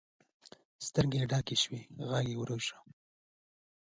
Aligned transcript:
سترګې 0.87 1.17
یې 1.21 1.27
ډکې 1.31 1.55
شوې، 1.63 1.81
غږ 2.09 2.25
یې 2.31 2.35
ورو 2.41 2.57
شو. 2.67 2.77